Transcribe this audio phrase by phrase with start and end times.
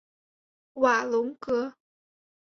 [0.73, 1.75] 瓦龙格。